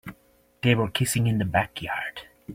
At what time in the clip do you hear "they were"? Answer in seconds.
0.63-0.89